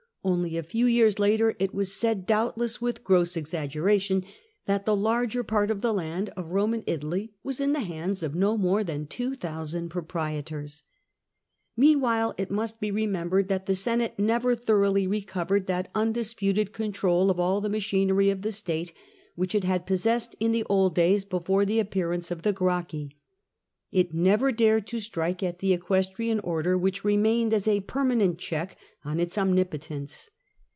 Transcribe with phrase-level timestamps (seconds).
[0.23, 4.23] Only a few years later it was said, doubtless with gross exaggeration,
[4.67, 8.35] that the larger part of the land of Eoman Italy was in the hands of
[8.35, 10.83] no more than 2000 proprietors.
[11.75, 17.39] Meanwhile it must be remembered that the Senate never thoroughly recovered that undisputed control of
[17.39, 18.93] all the machinery of the state
[19.33, 23.11] which it had possessed in the old days before the appearance of the Gracchi.
[23.91, 28.77] It never dared to strike at the Equestrian Order, which remained as a permanent check
[29.03, 30.29] on its omnipotence.